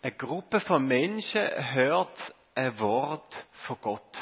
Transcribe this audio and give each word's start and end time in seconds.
Eine 0.00 0.12
Gruppe 0.12 0.60
von 0.60 0.86
Menschen 0.86 1.42
hört 1.74 2.16
ein 2.54 2.78
Wort 2.78 3.46
von 3.66 3.78
Gott. 3.80 4.16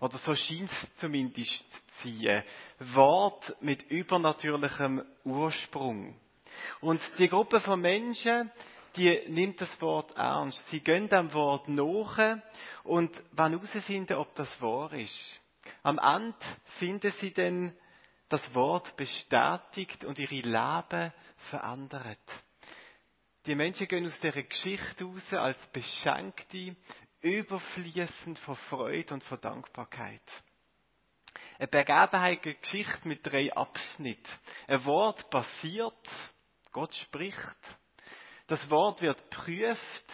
Oder 0.00 0.18
so 0.18 0.34
scheint 0.34 0.68
es 0.68 0.96
zumindest 0.96 1.64
zu 2.02 2.08
sein. 2.08 2.42
Ein 2.80 2.94
Wort 2.96 3.54
mit 3.60 3.84
übernatürlichem 3.84 5.04
Ursprung. 5.24 6.18
Und 6.80 7.00
die 7.18 7.28
Gruppe 7.28 7.60
von 7.60 7.80
Menschen, 7.80 8.50
die 8.96 9.22
nimmt 9.28 9.60
das 9.60 9.80
Wort 9.80 10.10
ernst. 10.16 10.60
Sie 10.72 10.80
gehen 10.80 11.08
dem 11.08 11.32
Wort 11.32 11.68
nach 11.68 12.38
und 12.82 13.12
wollen 13.30 13.60
herausfinden, 13.60 14.16
ob 14.16 14.34
das 14.34 14.48
wahr 14.60 14.92
ist. 14.92 15.40
Am 15.84 15.98
Ende 15.98 16.34
finden 16.80 17.12
sie 17.20 17.32
dann 17.32 17.76
das 18.28 18.42
Wort 18.54 18.96
bestätigt 18.96 20.04
und 20.04 20.18
ihre 20.18 20.34
Leben 20.34 21.12
verändert. 21.48 22.18
Die 23.46 23.56
Menschen 23.56 23.88
gehen 23.88 24.06
aus 24.06 24.18
dieser 24.20 24.44
Geschichte 24.44 25.04
raus 25.04 25.32
als 25.32 25.58
Beschenkte, 25.72 26.76
überfließend 27.22 28.38
von 28.38 28.54
Freude 28.54 29.14
und 29.14 29.24
von 29.24 29.40
Dankbarkeit. 29.40 30.22
Eine 31.58 31.66
Begebenheit, 31.66 32.44
eine 32.44 32.54
Geschichte 32.54 33.08
mit 33.08 33.26
drei 33.26 33.52
Abschnitten. 33.52 34.30
Ein 34.68 34.84
Wort 34.84 35.28
passiert, 35.28 36.08
Gott 36.70 36.94
spricht, 36.94 37.56
das 38.46 38.68
Wort 38.70 39.02
wird 39.02 39.28
prüft 39.30 40.12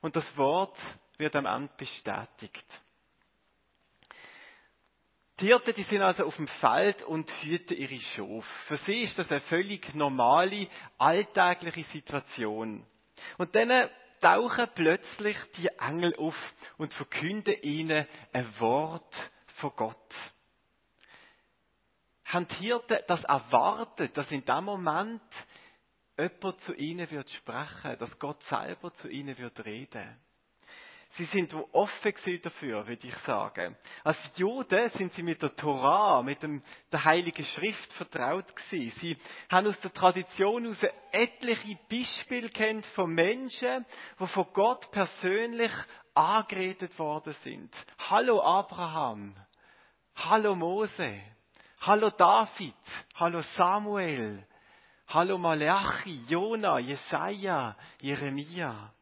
und 0.00 0.16
das 0.16 0.36
Wort 0.36 0.76
wird 1.18 1.36
am 1.36 1.46
Ende 1.46 1.72
bestätigt. 1.76 2.66
Hirten, 5.42 5.74
die 5.74 5.82
sind 5.82 6.02
also 6.02 6.24
auf 6.24 6.36
dem 6.36 6.46
Feld 6.46 7.02
und 7.02 7.28
hüten 7.42 7.76
ihre 7.76 7.98
Schafe. 7.98 8.46
Für 8.68 8.76
sie 8.78 9.02
ist 9.02 9.18
das 9.18 9.28
eine 9.28 9.40
völlig 9.40 9.92
normale, 9.92 10.68
alltägliche 10.98 11.84
Situation. 11.90 12.86
Und 13.38 13.54
dann 13.56 13.90
tauchen 14.20 14.68
plötzlich 14.74 15.36
die 15.56 15.66
Engel 15.78 16.14
auf 16.16 16.36
und 16.78 16.94
verkünden 16.94 17.56
ihnen 17.62 18.06
ein 18.32 18.60
Wort 18.60 19.14
von 19.56 19.72
Gott. 19.74 20.14
Haben 22.24 22.46
die 22.46 22.66
Hirten 22.66 22.98
das 23.08 23.24
erwartet, 23.24 24.16
dass 24.16 24.30
in 24.30 24.44
dem 24.44 24.64
Moment 24.64 25.22
jemand 26.16 26.60
zu 26.62 26.72
ihnen 26.74 27.10
wird 27.10 27.28
sprechen, 27.30 27.98
dass 27.98 28.16
Gott 28.20 28.40
selber 28.44 28.94
zu 28.94 29.08
ihnen 29.08 29.36
wird 29.36 29.64
reden? 29.64 30.20
Sie 31.16 31.24
sind 31.26 31.54
offen 31.72 32.14
dafür, 32.42 32.86
würde 32.86 33.06
ich 33.06 33.14
sagen. 33.26 33.76
Als 34.02 34.16
Juden 34.36 34.88
sind 34.90 35.12
sie 35.12 35.22
mit 35.22 35.42
der 35.42 35.54
Torah, 35.54 36.22
mit 36.22 36.42
dem, 36.42 36.62
der 36.90 37.04
Heiligen 37.04 37.44
Schrift 37.44 37.92
vertraut 37.92 38.54
gewesen. 38.56 38.98
Sie 39.00 39.18
haben 39.50 39.66
aus 39.66 39.78
der 39.80 39.92
Tradition 39.92 40.62
heraus 40.62 40.78
etliche 41.10 41.78
Beispiele 41.90 42.48
kennt 42.48 42.86
von 42.86 43.12
Menschen, 43.12 43.84
die 44.18 44.26
von 44.26 44.46
Gott 44.54 44.90
persönlich 44.90 45.72
angeredet 46.14 46.98
worden 46.98 47.36
sind. 47.44 47.74
Hallo 48.08 48.40
Abraham. 48.40 49.36
Hallo 50.16 50.54
Mose. 50.54 51.20
Hallo 51.80 52.08
David. 52.08 52.74
Hallo 53.16 53.42
Samuel. 53.58 54.46
Hallo 55.08 55.36
Malachi, 55.36 56.24
Jona, 56.26 56.78
Jesaja, 56.78 57.76
Jeremia. 58.00 58.94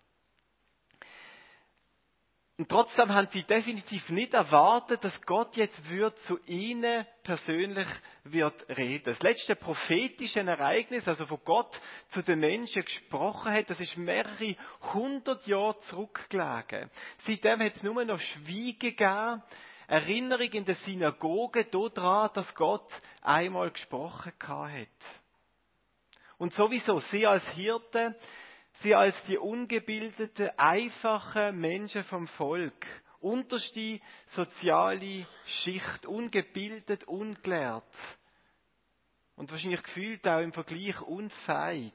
Und 2.60 2.68
trotzdem 2.68 3.08
haben 3.14 3.26
sie 3.32 3.42
definitiv 3.44 4.06
nicht 4.10 4.34
erwartet, 4.34 5.02
dass 5.02 5.18
Gott 5.22 5.56
jetzt 5.56 5.88
wird 5.88 6.18
zu 6.26 6.38
ihnen 6.44 7.06
persönlich 7.22 7.86
wird 8.24 8.68
reden. 8.76 9.04
Das 9.06 9.22
letzte 9.22 9.56
prophetische 9.56 10.40
Ereignis, 10.40 11.08
also 11.08 11.30
wo 11.30 11.38
Gott 11.38 11.80
zu 12.10 12.20
den 12.20 12.40
Menschen 12.40 12.84
gesprochen 12.84 13.50
hat, 13.50 13.70
das 13.70 13.80
ist 13.80 13.96
mehrere 13.96 14.56
hundert 14.92 15.46
Jahre 15.46 15.80
zurückgelegen. 15.88 16.90
Seitdem 17.26 17.60
hat 17.60 17.76
es 17.76 17.82
nur 17.82 18.04
noch 18.04 18.20
Schweigen 18.20 18.78
gegeben, 18.78 19.42
Erinnerung 19.88 20.50
in 20.52 20.66
der 20.66 20.76
Synagoge 20.84 21.64
daran, 21.64 22.28
dass 22.34 22.54
Gott 22.54 22.92
einmal 23.22 23.70
gesprochen 23.70 24.34
hat. 24.38 24.88
Und 26.36 26.52
sowieso, 26.52 27.00
sie 27.10 27.26
als 27.26 27.48
Hirte 27.54 28.14
sie 28.82 28.94
als 28.94 29.14
die 29.28 29.38
ungebildete, 29.38 30.58
einfache 30.58 31.52
Menschen 31.52 32.04
vom 32.04 32.28
Volk, 32.28 32.86
unterste 33.20 34.00
soziale 34.34 35.26
Schicht, 35.46 36.06
ungebildet, 36.06 37.04
ungelehrt 37.04 37.84
und 39.36 39.50
wahrscheinlich 39.50 39.82
gefühlt 39.82 40.26
auch 40.26 40.40
im 40.40 40.52
Vergleich 40.52 41.00
unfähig. 41.02 41.94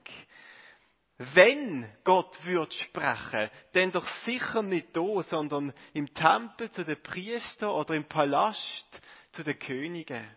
Wenn 1.18 1.90
Gott 2.04 2.38
wird 2.44 2.74
sprechen, 2.74 3.50
dann 3.72 3.92
doch 3.92 4.08
sicher 4.26 4.62
nicht 4.62 4.96
da, 4.98 5.24
sondern 5.24 5.74
im 5.94 6.14
Tempel 6.14 6.70
zu 6.72 6.84
den 6.84 7.02
Priestern 7.02 7.70
oder 7.70 7.94
im 7.96 8.06
Palast 8.06 9.02
zu 9.32 9.44
den 9.44 9.58
Königen. 9.58 10.28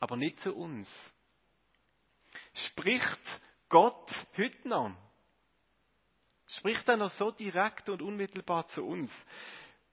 Aber 0.00 0.16
nicht 0.16 0.40
zu 0.40 0.54
uns. 0.54 0.88
Spricht 2.68 3.20
Gott 3.68 4.12
heute 4.36 4.68
noch 4.68 4.92
spricht 6.56 6.88
er 6.88 6.96
noch 6.96 7.12
so 7.12 7.30
direkt 7.30 7.88
und 7.88 8.02
unmittelbar 8.02 8.68
zu 8.68 8.84
uns. 8.84 9.10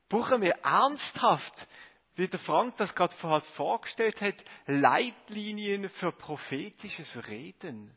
Brauchen 0.10 0.42
wir 0.42 0.56
ernsthaft, 0.64 1.68
wie 2.16 2.28
der 2.28 2.40
Frank 2.40 2.76
das 2.78 2.94
gerade 2.96 3.16
vorher 3.18 3.42
vorgestellt 3.56 4.20
hat, 4.22 4.36
Leitlinien 4.66 5.90
für 5.90 6.12
prophetisches 6.12 7.28
Reden? 7.28 7.96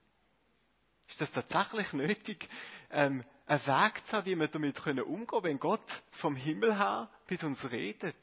Ist 1.08 1.20
das 1.20 1.32
tatsächlich 1.32 1.92
nötig, 1.92 2.48
ähm, 2.90 3.24
einen 3.46 3.66
Weg 3.66 4.06
zu 4.06 4.16
haben, 4.16 4.26
wie 4.26 4.36
wir 4.36 4.48
damit 4.48 4.78
umgehen 4.78 5.26
können, 5.26 5.44
wenn 5.44 5.58
Gott 5.58 6.02
vom 6.12 6.36
Himmel 6.36 6.78
her 6.78 7.10
mit 7.28 7.42
uns 7.42 7.62
redet? 7.70 8.16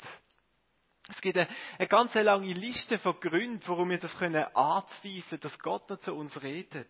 Es 1.10 1.20
gibt 1.22 1.38
eine, 1.38 1.50
eine 1.78 1.88
ganz 1.88 2.14
lange 2.14 2.54
Liste 2.54 3.00
von 3.00 3.20
Gründen, 3.20 3.62
warum 3.66 3.90
wir 3.90 4.00
das 4.00 4.16
können 4.18 4.44
anzweifeln, 4.56 5.42
dass 5.42 5.58
Gott 5.60 5.90
noch 5.90 6.00
zu 6.02 6.14
uns 6.14 6.42
redet. 6.42 6.90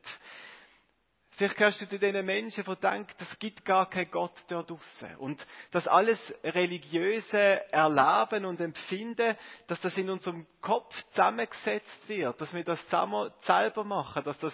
Vielleicht 1.39 1.55
gehörst 1.55 1.79
du 1.79 1.87
zu 1.87 1.97
den 1.97 2.25
Menschen, 2.25 2.65
die 2.65 2.75
denken, 2.75 3.13
es 3.17 3.39
gibt 3.39 3.63
gar 3.63 3.89
keinen 3.89 4.11
Gott 4.11 4.33
dort 4.49 4.69
draussen. 4.69 5.15
Und 5.19 5.47
das 5.71 5.87
alles 5.87 6.19
religiöse 6.43 7.71
Erleben 7.71 8.43
und 8.43 8.59
Empfinden, 8.59 9.37
dass 9.67 9.79
das 9.79 9.95
in 9.95 10.09
unserem 10.09 10.45
Kopf 10.59 10.93
zusammengesetzt 11.11 12.09
wird, 12.09 12.41
dass 12.41 12.53
wir 12.53 12.65
das 12.65 12.81
selber 12.89 13.85
machen, 13.85 14.21
dass 14.25 14.37
das 14.39 14.53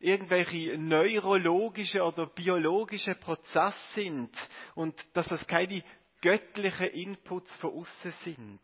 irgendwelche 0.00 0.76
neurologische 0.76 2.02
oder 2.02 2.26
biologische 2.26 3.14
Prozesse 3.14 3.78
sind 3.94 4.36
und 4.74 4.94
dass 5.14 5.28
das 5.28 5.46
keine 5.46 5.82
göttlichen 6.20 6.88
Inputs 6.88 7.56
von 7.56 7.72
außen 7.72 8.12
sind. 8.24 8.60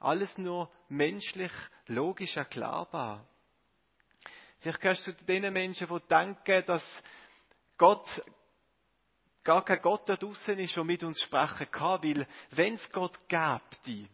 Alles 0.00 0.36
nur 0.36 0.70
menschlich, 0.90 1.52
logisch 1.86 2.36
erklärbar. 2.36 3.26
Vielleicht 4.60 4.80
gehörst 4.80 5.06
du 5.06 5.16
zu 5.16 5.24
den 5.24 5.52
Menschen, 5.52 5.88
die 5.88 6.08
denken, 6.08 6.64
dass 6.66 6.84
Gott 7.78 8.06
gar 9.42 9.64
kein 9.64 9.80
Gott 9.80 10.08
da 10.08 10.16
draußen 10.16 10.58
ist, 10.58 10.76
der 10.76 10.84
mit 10.84 11.02
uns 11.02 11.20
sprechen 11.22 11.70
kann, 11.70 12.02
weil 12.02 12.26
wenn 12.50 12.74
es 12.74 12.90
Gott 12.92 13.18
gäbe, 13.28 14.08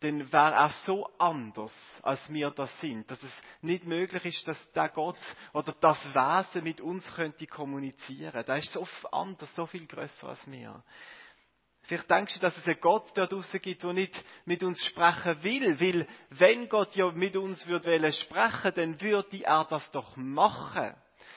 dann 0.00 0.32
wäre 0.32 0.54
er 0.54 0.74
so 0.86 1.06
anders, 1.18 1.72
als 2.00 2.20
wir 2.32 2.50
das 2.50 2.70
sind, 2.80 3.10
dass 3.10 3.22
es 3.22 3.32
nicht 3.60 3.84
möglich 3.84 4.24
ist, 4.24 4.48
dass 4.48 4.72
der 4.72 4.88
Gott 4.88 5.18
oder 5.52 5.74
das 5.78 6.02
Wesen 6.14 6.64
mit 6.64 6.80
uns 6.80 7.04
könnte 7.14 7.46
kommunizieren. 7.46 8.44
Der 8.46 8.56
ist 8.56 8.72
so 8.72 8.86
anders, 9.12 9.54
so 9.54 9.66
viel 9.66 9.86
größer 9.86 10.28
als 10.28 10.50
wir. 10.50 10.82
Vielleicht 11.90 12.08
denkst 12.08 12.34
du, 12.34 12.38
dass 12.38 12.56
es 12.56 12.64
einen 12.68 12.80
Gott 12.80 13.10
da 13.16 13.26
draußen 13.26 13.60
gibt, 13.60 13.82
der 13.82 13.92
nicht 13.92 14.14
mit 14.44 14.62
uns 14.62 14.80
sprechen 14.84 15.42
will, 15.42 15.80
weil 15.80 16.06
wenn 16.28 16.68
Gott 16.68 16.94
ja 16.94 17.10
mit 17.10 17.36
uns 17.36 17.66
würde 17.66 18.12
sprechen, 18.12 18.72
dann 18.76 19.00
würde 19.00 19.42
er 19.42 19.66
das 19.68 19.90
doch 19.90 20.14
machen. 20.14 20.94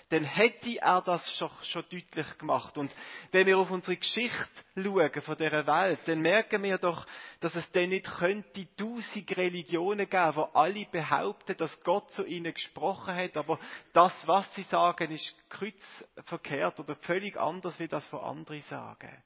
Dann 0.09 0.23
hätte 0.23 0.77
er 0.79 1.01
das 1.01 1.27
schon, 1.37 1.49
schon 1.63 1.83
deutlich 1.89 2.37
gemacht. 2.37 2.77
Und 2.77 2.91
wenn 3.31 3.47
wir 3.47 3.57
auf 3.57 3.71
unsere 3.71 3.97
Geschichte 3.97 4.47
schauen 4.75 5.21
von 5.23 5.37
dieser 5.37 5.65
Welt, 5.65 6.01
dann 6.05 6.21
merken 6.21 6.61
wir 6.61 6.77
doch, 6.77 7.03
dass 7.39 7.55
es 7.55 7.71
denn 7.71 7.89
nicht 7.89 8.05
könnte 8.05 8.67
tausend 8.75 9.35
Religionen 9.35 10.07
geben, 10.07 10.35
wo 10.35 10.43
alle 10.53 10.85
behaupten, 10.85 11.57
dass 11.57 11.81
Gott 11.81 12.11
zu 12.11 12.25
ihnen 12.25 12.53
gesprochen 12.53 13.15
hat, 13.15 13.35
aber 13.37 13.59
das, 13.91 14.13
was 14.27 14.53
sie 14.53 14.63
sagen, 14.63 15.09
ist 15.09 15.33
kreuzverkehrt 15.49 16.79
oder 16.79 16.95
völlig 16.97 17.37
anders, 17.37 17.79
wie 17.79 17.87
das 17.87 18.05
von 18.05 18.19
anderen 18.19 18.61
sagen. 18.61 19.23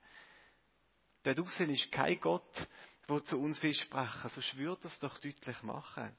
Da 1.27 1.33
draußen 1.33 1.69
ist 1.69 1.91
kein 1.91 2.17
Gott, 2.21 2.69
der 3.09 3.21
zu 3.25 3.37
uns 3.37 3.61
will 3.61 3.73
sprechen. 3.73 4.29
So 4.29 4.39
schwört 4.39 4.85
das 4.85 4.97
doch 4.99 5.17
deutlich 5.19 5.61
machen. 5.61 6.15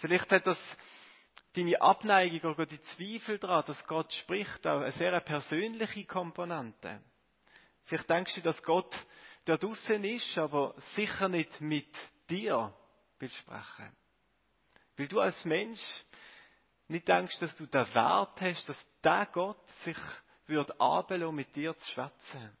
Vielleicht 0.00 0.30
hat 0.30 0.46
das 0.46 0.60
deine 1.54 1.80
Abneigung 1.80 2.52
oder 2.52 2.66
die 2.66 2.82
Zweifel 2.82 3.38
daran, 3.38 3.64
dass 3.66 3.82
Gott 3.86 4.12
spricht, 4.12 4.66
auch 4.66 4.82
eine 4.82 4.92
sehr 4.92 5.18
persönliche 5.20 6.04
Komponente. 6.04 7.00
Vielleicht 7.84 8.10
denkst 8.10 8.34
du, 8.34 8.40
dass 8.42 8.62
Gott 8.62 8.94
der 9.46 9.56
draußen 9.56 10.04
ist, 10.04 10.36
aber 10.36 10.74
sicher 10.94 11.30
nicht 11.30 11.62
mit 11.62 11.88
dir 12.28 12.76
will 13.20 13.30
sprechen. 13.30 13.96
Weil 14.98 15.08
du 15.08 15.18
als 15.20 15.42
Mensch 15.46 15.80
nicht 16.88 17.08
denkst, 17.08 17.38
dass 17.38 17.56
du 17.56 17.64
den 17.64 17.94
Wert 17.94 18.38
hast, 18.38 18.68
dass 18.68 18.86
der 19.02 19.24
Gott 19.32 19.66
sich 19.86 19.96
würde 20.46 20.78
anbelassen, 20.78 21.34
mit 21.34 21.56
dir 21.56 21.74
zu 21.78 21.90
schwätzen. 21.92 22.54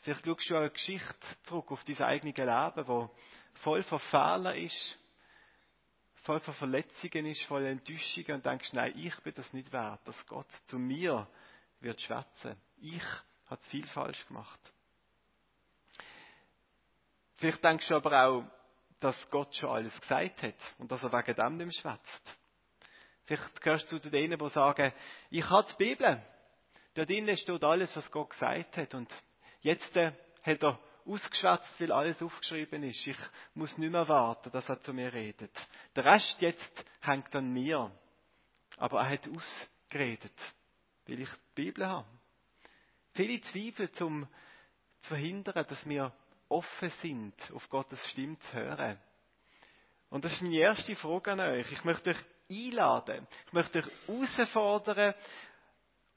Vielleicht 0.00 0.24
schaust 0.24 0.50
du 0.50 0.54
auch 0.54 0.60
eine 0.60 0.70
Geschichte 0.70 1.26
zurück 1.44 1.70
auf 1.72 1.84
dein 1.84 2.00
eigenes 2.02 2.36
Leben, 2.36 2.88
wo 2.88 3.10
voll 3.54 3.82
von 3.82 3.98
Fehlern 3.98 4.56
ist, 4.56 4.98
voll 6.22 6.40
von 6.40 6.54
Verletzungen 6.54 7.26
ist, 7.26 7.42
voll 7.44 7.66
Enttäuschungen 7.66 8.34
und 8.34 8.46
denkst, 8.46 8.72
nein, 8.72 8.92
ich 8.96 9.18
bin 9.20 9.34
das 9.34 9.52
nicht 9.52 9.72
wert, 9.72 10.00
dass 10.04 10.26
Gott 10.26 10.46
zu 10.66 10.78
mir 10.78 11.26
wird 11.80 12.00
schwätzen. 12.00 12.56
Ich 12.80 13.02
habe 13.46 13.62
viel 13.70 13.86
falsch 13.86 14.26
gemacht. 14.26 14.60
Vielleicht 17.36 17.62
denkst 17.62 17.88
du 17.88 17.96
aber 17.96 18.24
auch, 18.24 18.44
dass 19.00 19.30
Gott 19.30 19.54
schon 19.54 19.70
alles 19.70 20.00
gesagt 20.00 20.42
hat 20.42 20.74
und 20.78 20.90
dass 20.90 21.02
er 21.02 21.12
wegen 21.12 21.34
dem 21.34 21.68
nicht 21.68 21.80
schwätzt. 21.80 22.36
Vielleicht 23.24 23.60
gehörst 23.60 23.90
du 23.92 23.98
zu 23.98 24.10
denen, 24.10 24.38
die 24.38 24.48
sagen, 24.48 24.92
ich 25.30 25.48
habe 25.48 25.68
die 25.70 25.76
Bibel. 25.76 26.22
Dort 26.94 27.08
drinnen 27.08 27.36
steht 27.36 27.62
alles, 27.62 27.94
was 27.94 28.10
Gott 28.10 28.30
gesagt 28.30 28.76
hat. 28.76 28.94
Und 28.94 29.08
jetzt 29.60 29.96
äh, 29.96 30.12
hat 30.42 30.62
er 30.62 30.78
ausgeschwätzt, 31.06 31.80
weil 31.80 31.92
alles 31.92 32.22
aufgeschrieben 32.22 32.82
ist. 32.82 33.06
Ich 33.06 33.16
muss 33.54 33.76
nicht 33.78 33.90
mehr 33.90 34.08
warten, 34.08 34.50
dass 34.50 34.68
er 34.68 34.80
zu 34.80 34.92
mir 34.92 35.12
redet. 35.12 35.52
Der 35.96 36.04
Rest 36.04 36.36
jetzt 36.40 36.84
hängt 37.00 37.34
an 37.34 37.52
mir. 37.52 37.90
Aber 38.76 39.00
er 39.00 39.10
hat 39.10 39.28
ausgeredet, 39.28 40.38
weil 41.06 41.20
ich 41.20 41.30
die 41.30 41.54
Bibel 41.54 41.86
habe. 41.86 42.06
Viele 43.14 43.40
Zweifel, 43.40 43.90
um 44.00 44.28
zu 45.00 45.08
verhindern, 45.08 45.66
dass 45.68 45.88
wir 45.88 46.12
offen 46.48 46.92
sind, 47.02 47.34
auf 47.52 47.68
Gottes 47.68 48.06
Stimme 48.08 48.38
zu 48.38 48.52
hören. 48.52 48.98
Und 50.10 50.24
das 50.24 50.32
ist 50.32 50.42
meine 50.42 50.56
erste 50.56 50.94
Frage 50.96 51.32
an 51.32 51.40
euch. 51.40 51.70
Ich 51.72 51.84
möchte 51.84 52.10
euch 52.10 52.24
einladen. 52.50 53.26
Ich 53.46 53.52
möchte 53.52 53.80
euch 53.80 53.88
herausfordern, 54.06 55.14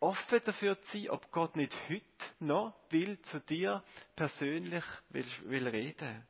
offen 0.01 0.41
dafür 0.43 0.81
zu 0.81 0.97
sein, 0.97 1.09
ob 1.09 1.31
Gott 1.31 1.55
nicht 1.55 1.73
heute 1.87 2.03
noch 2.39 2.73
will 2.89 3.21
zu 3.23 3.39
dir 3.39 3.83
persönlich 4.15 4.83
will, 5.09 5.25
will 5.45 5.67
reden. 5.67 6.27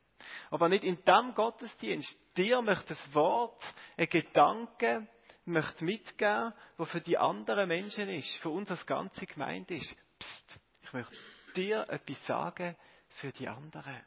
Aber 0.50 0.68
nicht 0.68 0.84
in 0.84 1.02
dem 1.04 1.34
Gottesdienst. 1.34 2.16
Dir 2.36 2.62
möchte 2.62 2.94
das 2.94 3.14
Wort, 3.14 3.60
ein 3.96 4.08
Gedanke, 4.08 5.08
möchte 5.44 5.84
mitgeben, 5.84 6.52
wo 6.76 6.84
für 6.84 7.00
die 7.00 7.18
anderen 7.18 7.68
Menschen 7.68 8.08
ist, 8.08 8.30
für 8.36 8.50
uns 8.50 8.70
als 8.70 8.86
ganze 8.86 9.26
Gemeinde 9.26 9.74
ist. 9.74 9.94
Psst, 10.18 10.60
ich 10.82 10.92
möchte 10.92 11.16
dir 11.56 11.84
etwas 11.88 12.24
sagen 12.26 12.76
für 13.08 13.32
die 13.32 13.48
anderen. 13.48 14.00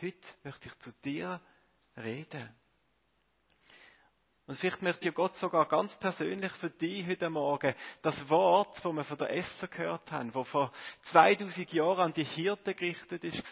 Heute 0.00 0.28
möchte 0.44 0.68
ich 0.68 0.78
zu 0.80 0.92
dir 1.04 1.40
reden. 1.96 2.54
Und 4.48 4.56
vielleicht 4.58 4.80
möchte 4.80 5.04
ja 5.04 5.10
Gott 5.10 5.36
sogar 5.36 5.68
ganz 5.68 5.94
persönlich 5.96 6.50
für 6.52 6.70
dich 6.70 7.06
heute 7.06 7.28
Morgen 7.28 7.74
das 8.00 8.30
Wort, 8.30 8.78
das 8.82 8.92
wir 8.94 9.04
von 9.04 9.18
der 9.18 9.36
Esser 9.36 9.68
gehört 9.68 10.10
haben, 10.10 10.34
wo 10.34 10.42
vor 10.42 10.72
2000 11.10 11.70
Jahren 11.70 12.00
an 12.00 12.12
die 12.14 12.24
Hirten 12.24 12.74
gerichtet 12.74 13.24
ist, 13.24 13.42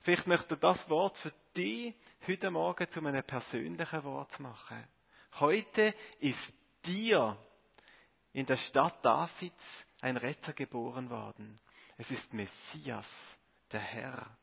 Vielleicht 0.00 0.26
möchte 0.26 0.54
er 0.54 0.56
das 0.56 0.90
Wort 0.90 1.16
für 1.18 1.32
dich 1.56 1.94
heute 2.26 2.50
Morgen 2.50 2.90
zu 2.90 2.98
einem 2.98 3.22
persönlichen 3.22 4.02
Wort 4.02 4.40
machen. 4.40 4.84
Heute 5.38 5.94
ist 6.18 6.52
dir 6.84 7.36
in 8.32 8.44
der 8.44 8.56
Stadt 8.56 8.98
Davids 9.04 9.84
ein 10.00 10.16
Retter 10.16 10.52
geboren 10.52 11.10
worden. 11.10 11.60
Es 11.96 12.10
ist 12.10 12.34
Messias, 12.34 13.06
der 13.70 13.78
Herr. 13.78 14.36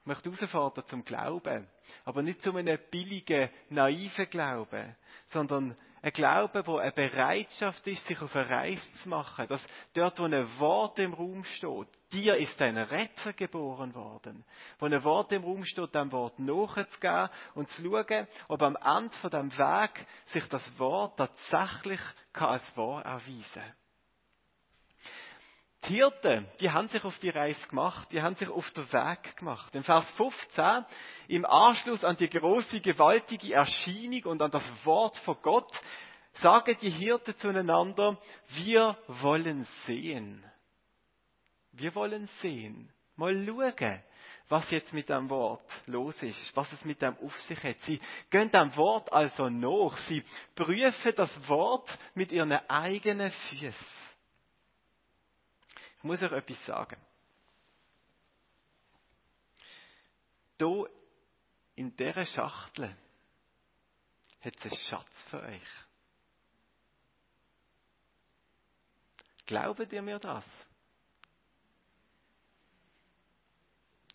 Ich 0.00 0.06
möchte 0.06 0.30
herausfordern 0.30 0.86
zum 0.86 1.04
Glauben. 1.04 1.68
Aber 2.04 2.22
nicht 2.22 2.42
zu 2.42 2.54
einem 2.56 2.78
billigen, 2.90 3.50
naiven 3.68 4.30
Glauben, 4.30 4.96
sondern 5.26 5.76
ein 6.02 6.12
Glaube, 6.12 6.66
wo 6.66 6.78
eine 6.78 6.92
Bereitschaft 6.92 7.86
ist, 7.86 8.06
sich 8.06 8.20
auf 8.22 8.34
eine 8.34 8.48
Reise 8.48 8.92
zu 9.02 9.08
machen. 9.10 9.46
Dass 9.48 9.64
dort, 9.92 10.18
wo 10.18 10.24
ein 10.24 10.58
Wort 10.58 10.98
im 10.98 11.12
Raum 11.12 11.44
steht, 11.44 11.88
dir 12.12 12.36
ist 12.36 12.60
ein 12.62 12.78
Retter 12.78 13.34
geboren 13.34 13.94
worden. 13.94 14.44
Wo 14.78 14.86
ein 14.86 15.04
Wort 15.04 15.32
im 15.32 15.44
Raum 15.44 15.64
steht, 15.66 15.94
dem 15.94 16.10
Wort 16.12 16.38
nachzugehen 16.38 17.28
und 17.54 17.68
zu 17.68 17.82
schauen, 17.82 18.26
ob 18.48 18.62
am 18.62 18.76
Ende 18.76 19.14
von 19.18 19.30
dem 19.30 19.52
Weg 19.52 20.06
sich 20.26 20.48
das 20.48 20.62
Wort 20.78 21.18
tatsächlich 21.18 22.00
als 22.32 22.76
wahr 22.76 23.04
erweisen 23.04 23.44
kann. 23.52 23.79
Die 25.84 25.94
Hirten, 25.94 26.46
die 26.60 26.70
haben 26.70 26.88
sich 26.88 27.02
auf 27.04 27.18
die 27.20 27.30
Reise 27.30 27.66
gemacht, 27.68 28.08
die 28.12 28.20
haben 28.20 28.36
sich 28.36 28.48
auf 28.48 28.70
den 28.72 28.92
Weg 28.92 29.36
gemacht. 29.36 29.74
In 29.74 29.82
Vers 29.82 30.04
15, 30.16 30.84
im 31.28 31.46
Anschluss 31.46 32.04
an 32.04 32.16
die 32.16 32.28
große, 32.28 32.80
gewaltige 32.80 33.54
Erscheinung 33.54 34.24
und 34.24 34.42
an 34.42 34.50
das 34.50 34.64
Wort 34.84 35.16
von 35.18 35.38
Gott, 35.40 35.72
sagen 36.34 36.76
die 36.82 36.90
Hirten 36.90 37.36
zueinander, 37.38 38.18
wir 38.48 38.96
wollen 39.06 39.66
sehen. 39.86 40.44
Wir 41.72 41.94
wollen 41.94 42.28
sehen. 42.42 42.92
Mal 43.16 43.46
schauen, 43.46 44.02
was 44.48 44.70
jetzt 44.70 44.92
mit 44.92 45.08
dem 45.08 45.30
Wort 45.30 45.64
los 45.86 46.20
ist, 46.22 46.56
was 46.56 46.70
es 46.72 46.84
mit 46.84 47.00
dem 47.00 47.16
auf 47.18 47.38
sich 47.42 47.62
hat. 47.62 47.76
Sie 47.82 48.00
gehen 48.30 48.50
dem 48.50 48.76
Wort 48.76 49.10
also 49.12 49.48
nach. 49.48 49.96
Sie 50.08 50.22
prüfen 50.54 51.12
das 51.16 51.48
Wort 51.48 51.88
mit 52.14 52.32
ihren 52.32 52.52
eigenen 52.68 53.30
Füßen. 53.30 53.99
Ich 56.00 56.04
muss 56.04 56.22
euch 56.22 56.32
etwas 56.32 56.64
sagen. 56.64 56.96
Hier 60.58 60.90
in 61.74 61.94
dieser 61.94 62.24
Schachtel 62.24 62.96
hat 64.40 64.56
es 64.56 64.64
einen 64.64 64.76
Schatz 64.76 65.10
für 65.28 65.42
euch. 65.42 65.68
Glaubt 69.44 69.92
ihr 69.92 70.00
mir 70.00 70.18
das? 70.18 70.46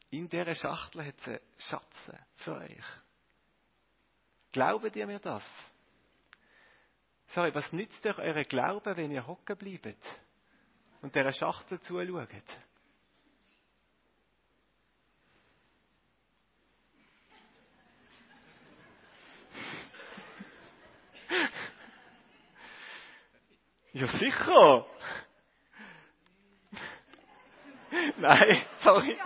In 0.09 0.27
dieser 0.27 0.55
Schachtel 0.55 1.05
hat 1.05 1.19
es 1.19 1.27
einen 1.27 1.39
Schatz 1.59 1.95
für 2.37 2.55
euch. 2.55 2.85
Glaubt 4.51 4.95
ihr 4.95 5.05
mir 5.05 5.19
das? 5.19 5.43
Sorry, 7.27 7.53
was 7.53 7.71
nützt 7.71 8.03
euch 8.07 8.17
euer 8.17 8.43
Glauben, 8.43 8.97
wenn 8.97 9.11
ihr 9.11 9.27
hocken 9.27 9.55
bleibt? 9.55 10.03
Und 11.01 11.15
dieser 11.15 11.31
Schachtel 11.33 11.79
zuschaut. 11.81 12.27
Ja, 23.93 24.07
sicher. 24.07 24.85
Nein, 28.17 28.61
sorry. 28.83 29.17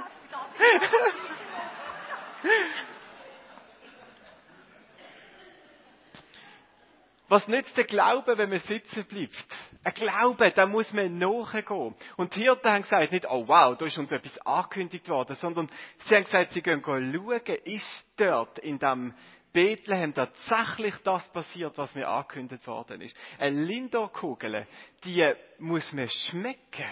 Was 7.30 7.48
nützt 7.48 7.76
der 7.78 7.86
Glaube, 7.86 8.38
wenn 8.38 8.50
man 8.50 8.60
sitzen 8.60 9.06
bleibt? 9.06 9.46
Ein 9.84 9.94
Glaube, 9.94 10.52
da 10.52 10.66
muss 10.66 10.92
man 10.92 11.18
nachgehen. 11.18 11.96
Und 12.18 12.36
die 12.36 12.42
Hirten 12.42 12.70
haben 12.70 12.82
gesagt, 12.82 13.12
nicht, 13.12 13.30
oh 13.30 13.48
wow, 13.48 13.78
da 13.78 13.86
ist 13.86 13.98
uns 13.98 14.12
etwas 14.12 14.38
angekündigt 14.46 15.08
worden, 15.08 15.36
sondern 15.38 15.70
sie 16.00 16.16
haben 16.16 16.26
gesagt, 16.26 16.52
sie 16.52 16.62
gehen 16.62 16.82
schauen, 16.84 17.42
ist 17.64 18.06
dort 18.18 18.60
in 18.60 18.78
dem 18.78 19.14
Bethlehem 19.54 20.14
tatsächlich 20.14 20.96
das 21.04 21.28
passiert, 21.30 21.78
was 21.78 21.96
mir 21.96 22.08
angekündigt 22.08 22.68
worden 22.68 23.02
ist. 23.02 23.16
Eine 23.40 23.62
Lindor-Kugel, 23.62 24.68
die 25.04 25.34
muss 25.60 25.92
man 25.94 26.10
schmecken. 26.10 26.86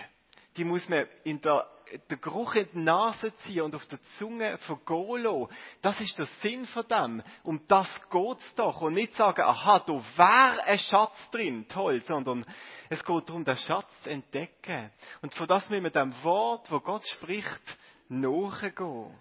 Die 0.57 0.63
muss 0.63 0.87
man 0.89 1.07
in 1.23 1.39
der 1.41 1.67
den 2.09 2.21
Geruch 2.21 2.55
in 2.55 2.67
die 2.73 2.79
Nase 2.79 3.33
ziehen 3.37 3.61
und 3.61 3.75
auf 3.75 3.85
der 3.85 3.99
Zunge 4.17 4.57
vergehen 4.59 5.23
lassen. 5.23 5.47
Das 5.81 5.99
ist 6.01 6.17
der 6.17 6.25
Sinn 6.41 6.65
von 6.67 6.87
dem. 6.87 7.23
Um 7.43 7.61
das 7.67 7.87
geht's 8.09 8.55
doch. 8.55 8.81
Und 8.81 8.93
nicht 8.93 9.15
sagen, 9.15 9.41
aha, 9.41 9.79
da 9.79 9.93
wäre 9.93 10.63
ein 10.63 10.79
Schatz 10.79 11.15
drin, 11.31 11.67
toll, 11.69 12.01
sondern 12.01 12.45
es 12.89 13.03
geht 13.03 13.29
darum, 13.29 13.43
den 13.43 13.57
Schatz 13.57 13.89
zu 14.03 14.09
entdecken. 14.09 14.91
Und 15.21 15.33
von 15.33 15.47
das 15.47 15.69
müssen 15.69 15.83
wir 15.83 15.91
dem 15.91 16.13
Wort, 16.23 16.71
wo 16.71 16.79
Gott 16.79 17.07
spricht, 17.07 17.77
nachgehen. 18.09 19.15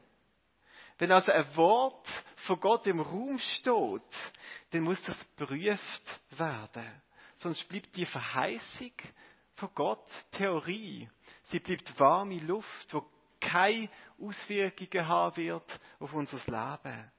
Wenn 0.98 1.12
also 1.12 1.30
ein 1.30 1.56
Wort 1.56 2.08
von 2.46 2.58
Gott 2.58 2.86
im 2.86 3.00
Raum 3.00 3.38
steht, 3.38 4.02
dann 4.70 4.82
muss 4.82 5.02
das 5.02 5.18
geprüft 5.36 6.20
werden. 6.38 7.02
Sonst 7.36 7.68
bleibt 7.68 7.94
die 7.94 8.06
Verheißung 8.06 8.92
von 9.56 9.70
Gott 9.74 10.06
Theorie. 10.32 11.08
Sie 11.44 11.58
bleibt 11.58 11.98
warme 11.98 12.38
Luft, 12.40 12.92
wo 12.92 13.04
keine 13.40 13.88
Auswirkungen 14.20 15.08
haben 15.08 15.36
wird 15.36 15.80
auf 15.98 16.12
unser 16.12 16.38
Leben. 16.46 17.12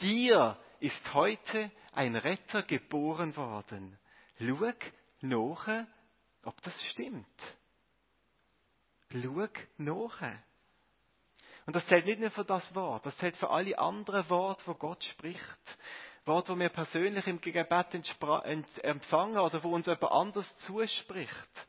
Dir 0.00 0.58
ist 0.80 1.14
heute 1.14 1.70
ein 1.92 2.16
Retter 2.16 2.62
geboren 2.62 3.36
worden. 3.36 3.98
Schau 4.38 4.72
nach, 5.20 5.86
ob 6.42 6.60
das 6.62 6.82
stimmt. 6.90 7.26
Schau 9.10 9.48
nach. 9.78 10.22
Und 11.64 11.76
das 11.76 11.86
zählt 11.86 12.06
nicht 12.06 12.20
nur 12.20 12.30
für 12.30 12.44
das 12.44 12.74
Wort, 12.74 13.06
das 13.06 13.16
zählt 13.18 13.36
für 13.36 13.50
alle 13.50 13.78
anderen 13.78 14.28
Worte, 14.28 14.66
wo 14.66 14.74
Gott 14.74 15.04
spricht. 15.04 15.78
Worte, 16.24 16.52
die 16.52 16.60
wir 16.60 16.68
persönlich 16.68 17.26
im 17.26 17.40
Gebet 17.40 17.94
empfangen 18.82 19.38
oder 19.38 19.62
wo 19.62 19.74
uns 19.74 19.86
jemand 19.86 20.12
anders 20.12 20.58
zuspricht. 20.58 21.66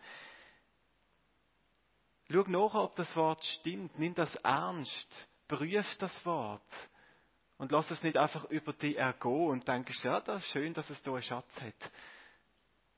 Schau 2.31 2.43
nach, 2.47 2.73
ob 2.75 2.95
das 2.95 3.15
Wort 3.15 3.43
stimmt. 3.45 3.97
Nimm 3.99 4.15
das 4.15 4.33
ernst. 4.35 5.27
Prüf 5.47 5.85
das 5.97 6.25
Wort. 6.25 6.61
Und 7.57 7.71
lass 7.71 7.89
es 7.91 8.01
nicht 8.03 8.17
einfach 8.17 8.45
über 8.45 8.73
dich 8.73 8.97
ergehen 8.97 9.49
und 9.49 9.67
denkst, 9.67 10.03
ja, 10.03 10.19
das 10.19 10.43
ist 10.43 10.51
schön, 10.51 10.73
dass 10.73 10.89
es 10.89 11.01
da 11.03 11.11
einen 11.11 11.21
Schatz 11.21 11.61
hat. 11.61 11.91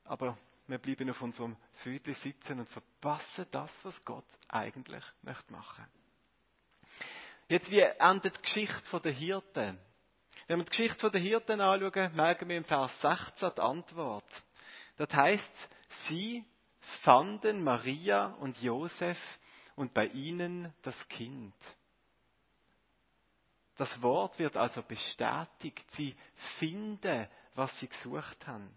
Aber 0.04 0.38
wir 0.66 0.78
bleiben 0.78 1.10
auf 1.10 1.20
unserem 1.22 1.56
Füdli 1.82 2.14
sitzen 2.14 2.60
und 2.60 2.68
verpassen 2.68 3.46
das, 3.50 3.70
was 3.82 4.04
Gott 4.04 4.26
eigentlich 4.48 5.04
möchte 5.22 5.52
machen. 5.52 5.86
Jetzt, 7.48 7.70
wie 7.70 7.80
endet 7.80 8.36
die 8.38 8.42
Geschichte 8.42 9.00
der 9.00 9.12
Hirten? 9.12 9.78
Wenn 10.46 10.60
wir 10.60 10.64
die 10.64 10.70
Geschichte 10.70 11.10
der 11.10 11.20
Hirten 11.20 11.60
anschauen, 11.60 12.14
merken 12.14 12.48
wir 12.48 12.56
im 12.56 12.64
Vers 12.64 12.92
16 13.00 13.50
die 13.56 13.60
Antwort. 13.60 14.44
Das 14.96 15.12
heißt, 15.12 15.68
sie 16.08 16.44
fanden 17.02 17.64
Maria 17.64 18.26
und 18.40 18.60
Josef 18.62 19.18
und 19.74 19.92
bei 19.92 20.06
ihnen 20.06 20.72
das 20.82 20.96
Kind. 21.08 21.54
Das 23.76 24.00
Wort 24.00 24.38
wird 24.38 24.56
also 24.56 24.82
bestätigt. 24.82 25.84
Sie 25.92 26.16
finden, 26.58 27.28
was 27.54 27.76
sie 27.80 27.88
gesucht 27.88 28.46
haben. 28.46 28.72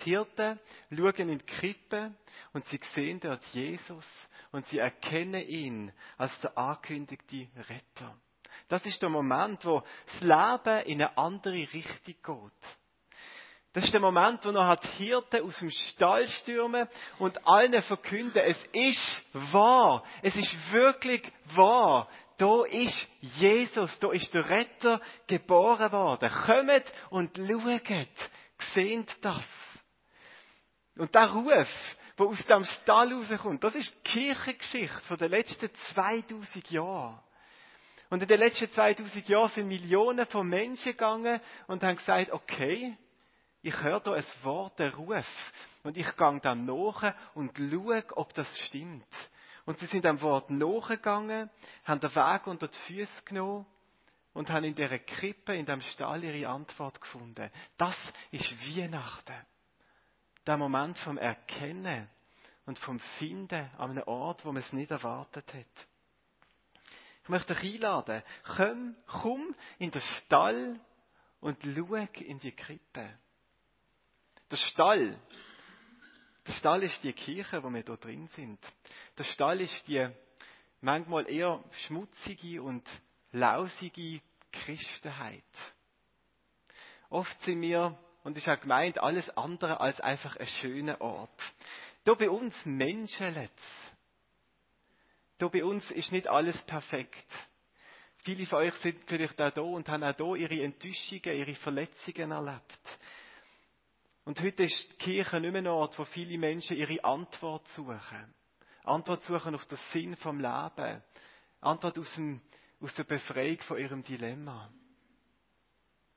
Die 0.00 0.10
Hirten 0.10 0.60
schauen 0.90 1.28
in 1.28 1.38
die 1.38 1.46
Krippe 1.46 2.14
und 2.52 2.66
sie 2.66 2.80
sehen 2.94 3.18
dort 3.20 3.42
Jesus 3.52 4.06
und 4.52 4.66
sie 4.66 4.78
erkennen 4.78 5.46
ihn 5.46 5.92
als 6.18 6.38
der 6.40 6.56
angekündigte 6.58 7.48
Retter. 7.56 8.16
Das 8.68 8.84
ist 8.86 9.00
der 9.02 9.08
Moment, 9.08 9.64
wo 9.64 9.82
das 10.06 10.20
Leben 10.20 10.86
in 10.86 11.02
eine 11.02 11.16
andere 11.18 11.54
Richtung 11.54 11.92
geht. 12.04 12.78
Das 13.74 13.84
ist 13.84 13.92
der 13.92 14.00
Moment, 14.00 14.44
wo 14.44 14.52
noch 14.52 14.76
die 14.76 15.04
Hirten 15.04 15.42
aus 15.42 15.58
dem 15.58 15.70
Stall 15.70 16.28
stürmen 16.28 16.88
und 17.18 17.46
allen 17.46 17.82
verkünden, 17.82 18.40
es 18.40 18.56
ist 18.72 19.24
wahr, 19.52 20.04
es 20.22 20.36
ist 20.36 20.72
wirklich 20.72 21.22
wahr. 21.56 22.08
Da 22.36 22.64
ist 22.64 23.06
Jesus, 23.20 23.96
da 23.98 24.12
ist 24.12 24.32
der 24.32 24.48
Retter 24.48 25.00
geboren 25.26 25.90
worden. 25.90 26.30
Kommt 26.30 26.92
und 27.10 27.36
schaut, 27.36 28.08
seht 28.74 29.16
das. 29.20 29.44
Und 30.96 31.12
der 31.12 31.30
Ruf, 31.30 31.68
der 32.16 32.26
aus 32.26 32.46
dem 32.46 32.64
Stall 32.64 33.12
rauskommt, 33.12 33.62
das 33.62 33.74
ist 33.74 33.92
die 33.92 34.10
Kirchengeschichte 34.10 35.16
der 35.16 35.28
letzten 35.28 35.70
2000 35.94 36.70
Jahre. 36.70 37.20
Und 38.14 38.22
in 38.22 38.28
den 38.28 38.38
letzten 38.38 38.70
2000 38.70 39.28
Jahren 39.28 39.48
sind 39.48 39.66
Millionen 39.66 40.24
von 40.26 40.48
Menschen 40.48 40.92
gegangen 40.92 41.40
und 41.66 41.82
haben 41.82 41.96
gesagt, 41.96 42.30
okay, 42.30 42.96
ich 43.60 43.82
höre 43.82 43.98
da 43.98 44.12
ein 44.12 44.24
Wort, 44.42 44.78
der 44.78 44.94
Ruf. 44.94 45.26
Und 45.82 45.96
ich 45.96 46.06
gehe 46.14 46.40
dann 46.40 46.64
nach 46.64 47.12
und 47.34 47.58
schaue, 47.58 48.04
ob 48.12 48.32
das 48.34 48.46
stimmt. 48.68 49.04
Und 49.64 49.80
sie 49.80 49.86
sind 49.86 50.04
dem 50.04 50.20
Wort 50.20 50.48
nachgegangen, 50.48 51.50
haben 51.84 52.00
den 52.00 52.14
Weg 52.14 52.46
unter 52.46 52.68
die 52.68 52.78
Füße 52.86 53.22
genommen 53.24 53.66
und 54.32 54.48
haben 54.48 54.62
in 54.62 54.76
dieser 54.76 55.00
Krippe, 55.00 55.56
in 55.56 55.66
dem 55.66 55.80
Stall 55.80 56.22
ihre 56.22 56.48
Antwort 56.48 57.00
gefunden. 57.00 57.50
Das 57.78 57.96
ist 58.30 58.48
Weihnachten 58.76 59.44
der 60.46 60.56
Moment 60.56 60.96
vom 60.98 61.18
Erkennen 61.18 62.08
und 62.64 62.78
vom 62.78 63.00
Finden 63.18 63.68
an 63.76 63.90
einem 63.90 64.04
Ort, 64.04 64.44
wo 64.44 64.52
man 64.52 64.62
es 64.62 64.72
nicht 64.72 64.92
erwartet 64.92 65.52
hat. 65.52 65.88
Ich 67.24 67.30
möchte 67.30 67.54
dich 67.54 67.76
einladen, 67.76 68.22
komm, 68.44 68.94
komm 69.06 69.54
in 69.78 69.90
den 69.90 70.02
Stall 70.02 70.78
und 71.40 71.58
schau 71.62 71.94
in 72.20 72.38
die 72.38 72.52
Krippe. 72.52 73.18
Der 74.50 74.56
Stall, 74.56 75.18
der 76.46 76.52
Stall 76.52 76.82
ist 76.82 77.02
die 77.02 77.14
Kirche, 77.14 77.62
wo 77.64 77.70
wir 77.70 77.82
da 77.82 77.96
drin 77.96 78.28
sind. 78.36 78.58
Der 79.16 79.24
Stall 79.24 79.62
ist 79.62 79.88
die 79.88 80.06
manchmal 80.82 81.26
eher 81.30 81.64
schmutzige 81.86 82.62
und 82.62 82.86
lausige 83.32 84.20
Christenheit. 84.52 85.42
Oft 87.08 87.42
sind 87.44 87.62
wir 87.62 87.98
und 88.22 88.36
ist 88.36 88.48
auch 88.50 88.60
gemeint 88.60 88.98
alles 88.98 89.34
andere 89.34 89.80
als 89.80 89.98
einfach 89.98 90.36
ein 90.36 90.46
schöner 90.46 91.00
Ort. 91.00 91.30
Da 92.04 92.12
bei 92.12 92.28
uns 92.28 92.54
menschelt 92.66 93.50
Da 95.38 95.48
bei 95.48 95.64
uns 95.64 95.90
ist 95.90 96.12
nicht 96.12 96.28
alles 96.28 96.56
perfekt. 96.62 97.26
Viele 98.18 98.46
von 98.46 98.60
euch 98.60 98.74
sind 98.76 98.98
vielleicht 99.06 99.40
auch 99.40 99.50
da 99.50 99.60
und 99.60 99.88
haben 99.88 100.04
auch 100.04 100.14
da 100.14 100.34
ihre 100.34 100.62
Enttäuschungen, 100.62 101.36
ihre 101.36 101.54
Verletzungen 101.56 102.30
erlebt. 102.30 102.78
Und 104.24 104.40
heute 104.40 104.64
ist 104.64 104.90
die 104.92 104.96
Kirche 104.96 105.38
nicht 105.40 105.52
mehr 105.52 105.60
ein 105.60 105.66
Ort, 105.66 105.98
wo 105.98 106.04
viele 106.06 106.38
Menschen 106.38 106.76
ihre 106.76 107.04
Antwort 107.04 107.68
suchen. 107.68 108.34
Antwort 108.84 109.22
suchen 109.24 109.54
auf 109.54 109.66
den 109.66 109.78
Sinn 109.92 110.16
vom 110.16 110.40
Leben. 110.40 111.02
Antwort 111.60 111.98
aus, 111.98 112.14
dem, 112.14 112.40
aus 112.80 112.94
der 112.94 113.04
Befreiung 113.04 113.58
von 113.60 113.78
ihrem 113.78 114.02
Dilemma. 114.02 114.70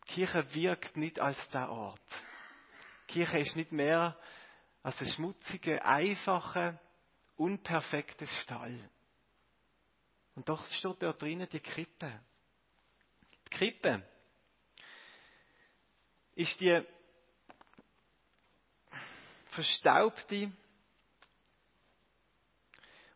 Kirche 0.06 0.54
wirkt 0.54 0.96
nicht 0.96 1.20
als 1.20 1.38
der 1.50 1.70
Ort. 1.70 2.00
Kirche 3.08 3.40
ist 3.40 3.56
nicht 3.58 3.74
mehr 3.74 4.18
als 4.84 5.00
ein 5.02 5.08
schmutziger, 5.10 5.86
einfacher, 5.86 6.80
unperfektes 7.36 8.30
Stall. 8.44 8.90
Und 10.38 10.48
doch 10.48 10.64
steht 10.68 11.02
da 11.02 11.14
drinnen 11.14 11.50
die 11.50 11.60
Krippe. 11.60 12.22
Die 13.48 13.50
Krippe 13.50 14.04
ist 16.36 16.60
die 16.60 16.80
verstaubte, 19.48 20.52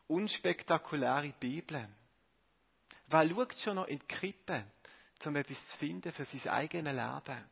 unspektakuläre 0.08 1.32
Bibel. 1.40 1.88
Wer 3.06 3.30
schaut 3.30 3.60
schon 3.60 3.75
noch 3.75 3.88
in 3.88 4.00
die 4.00 4.08
Krippe? 4.08 4.66
um 5.24 5.36
etwas 5.36 5.58
zu 5.68 5.78
finden 5.78 6.12
für 6.12 6.25
sein 6.25 6.48
eigenes 6.48 6.96
Leben. 6.96 7.46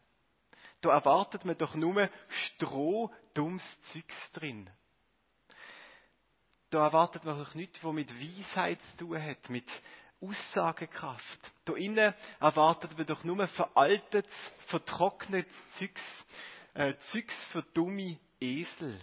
Da 0.81 0.89
erwartet 0.91 1.45
man 1.45 1.55
doch 1.55 1.75
nur 1.75 2.09
stroh 2.27 3.13
dummes 3.35 3.61
Zeugs 3.93 4.31
drin. 4.33 4.67
Da 6.69 6.85
erwartet 6.85 7.23
man 7.23 7.37
doch 7.37 7.55
nichts, 7.55 7.83
was 7.83 7.93
mit 7.93 8.11
Weisheit 8.19 8.79
zu 8.91 9.05
tun 9.05 9.21
hat, 9.21 9.49
mit 9.49 9.65
Aussagekraft. 10.21 11.39
Da 11.65 11.73
innen 11.73 12.13
erwartet 12.39 12.97
man 12.97 13.07
doch 13.07 13.23
nur 13.23 13.47
veraltetes, 13.47 14.31
vertrocknetes 14.67 15.51
Zeugs, 15.77 16.01
äh, 16.73 16.93
Zeugs 17.11 17.33
für 17.51 17.63
dumme 17.73 18.19
Esel. 18.39 18.99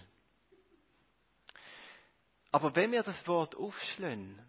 Aber 2.51 2.75
wenn 2.75 2.91
wir 2.91 3.03
das 3.03 3.27
Wort 3.27 3.55
aufschlagen, 3.55 4.39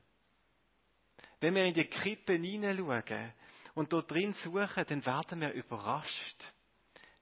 wenn 1.40 1.54
wir 1.54 1.64
in 1.64 1.74
die 1.74 1.88
Krippe 1.88 2.34
hineinschauen, 2.34 3.32
und 3.78 3.92
dort 3.92 4.10
drin 4.10 4.34
suchen, 4.42 4.84
dann 4.88 5.06
werden 5.06 5.40
wir 5.40 5.52
überrascht, 5.52 6.44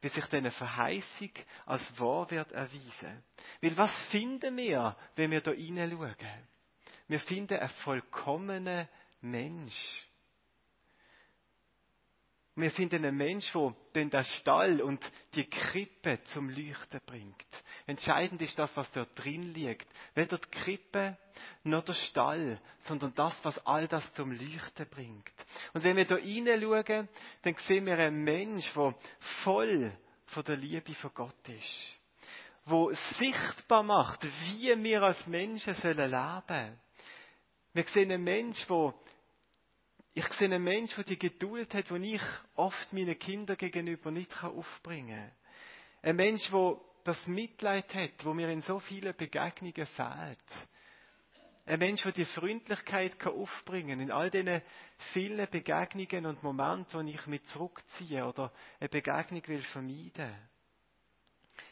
wie 0.00 0.08
sich 0.08 0.24
diese 0.26 0.50
Verheißung 0.50 1.30
als 1.64 1.98
wahr 1.98 2.30
wird 2.30 2.52
erweisen. 2.52 3.24
Weil 3.60 3.76
was 3.76 3.92
finden 4.10 4.56
wir, 4.56 4.96
wenn 5.14 5.30
wir 5.30 5.40
da 5.40 5.52
hineinschauen? 5.52 6.16
Wir 7.08 7.20
finden 7.20 7.58
einen 7.58 7.68
vollkommenen 7.68 8.88
Mensch. 9.20 10.06
Wir 12.58 12.70
finden 12.70 13.04
einen 13.04 13.18
Mensch, 13.18 13.52
der 13.52 13.74
den 14.06 14.24
Stall 14.24 14.80
und 14.80 15.04
die 15.34 15.44
Krippe 15.44 16.20
zum 16.32 16.48
Leuchten 16.48 17.02
bringt. 17.04 17.44
Entscheidend 17.86 18.40
ist 18.40 18.58
das, 18.58 18.74
was 18.78 18.90
dort 18.92 19.10
drin 19.14 19.52
liegt. 19.52 19.86
Weder 20.14 20.38
die 20.38 20.48
Krippe 20.48 21.18
noch 21.64 21.84
der 21.84 21.92
Stall, 21.92 22.58
sondern 22.80 23.14
das, 23.14 23.38
was 23.42 23.58
all 23.66 23.86
das 23.86 24.10
zum 24.14 24.32
Leuchten 24.32 24.88
bringt. 24.88 25.30
Und 25.74 25.84
wenn 25.84 25.96
wir 25.96 26.06
da 26.06 26.16
hineinschauen, 26.16 27.08
dann 27.42 27.56
sehen 27.66 27.84
wir 27.84 27.98
einen 27.98 28.24
Mensch, 28.24 28.72
der 28.74 28.94
voll 29.44 29.92
von 30.28 30.44
der 30.44 30.56
Liebe 30.56 30.94
von 30.94 31.12
Gott 31.12 31.48
ist. 31.48 31.98
Wo 32.64 32.90
sichtbar 33.18 33.82
macht, 33.82 34.24
wie 34.24 34.82
wir 34.82 35.02
als 35.02 35.26
Menschen 35.26 35.76
leben 35.82 36.10
sollen. 36.10 36.80
Wir 37.74 37.84
sehen 37.92 38.10
einen 38.10 38.24
Mensch, 38.24 38.66
der 38.66 38.94
ich 40.16 40.26
sehe 40.32 40.46
einen 40.46 40.64
Menschen, 40.64 40.96
der 40.96 41.04
die 41.04 41.18
Geduld 41.18 41.74
hat, 41.74 41.90
die 41.90 42.14
ich 42.14 42.22
oft 42.54 42.90
meinen 42.94 43.18
Kindern 43.18 43.58
gegenüber 43.58 44.10
nicht 44.10 44.32
aufbringen 44.42 45.30
kann. 45.30 46.10
Ein 46.10 46.16
Mensch, 46.16 46.48
der 46.50 46.76
das 47.04 47.26
Mitleid 47.26 47.94
hat, 47.94 48.24
wo 48.24 48.32
mir 48.32 48.48
in 48.48 48.62
so 48.62 48.80
vielen 48.80 49.14
Begegnungen 49.14 49.86
fehlt. 49.86 50.68
Ein 51.66 51.80
Mensch, 51.80 52.02
der 52.02 52.12
die 52.12 52.24
Freundlichkeit 52.24 53.18
kann 53.18 53.34
aufbringen 53.34 54.00
in 54.00 54.10
all 54.10 54.30
diesen 54.30 54.62
vielen 55.12 55.50
Begegnungen 55.50 56.24
und 56.24 56.42
Momenten, 56.42 56.94
wo 56.94 57.00
ich 57.06 57.26
mich 57.26 57.44
zurückziehe 57.48 58.24
oder 58.24 58.50
eine 58.80 58.88
Begegnung 58.88 59.46
will 59.46 59.62
vermeiden. 59.64 60.34